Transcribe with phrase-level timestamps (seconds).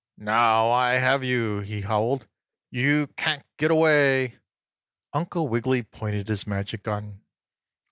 [0.17, 2.27] "Now I have you!" he howled.
[2.71, 4.39] "You can't get away!"
[5.13, 7.21] Uncle Wiggily pointed his magic gun.